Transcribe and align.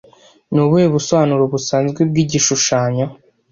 Ni 0.51 0.59
ubuhe 0.63 0.85
busobanuro 0.93 1.43
busanzwe 1.53 1.99
bwa 2.09 2.17
Igishushanyo 2.23 3.05